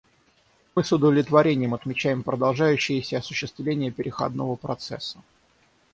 [0.73, 5.21] Мы с удовлетворением отмечаем продолжающееся осуществление переходного процесса.